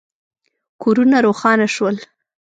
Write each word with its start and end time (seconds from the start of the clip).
کورونه 0.83 1.17
روښانه 1.25 1.67
شول. 1.75 1.95